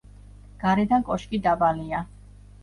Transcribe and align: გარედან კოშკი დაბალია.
გარედან 0.63 1.05
კოშკი 1.09 1.41
დაბალია. 1.45 2.01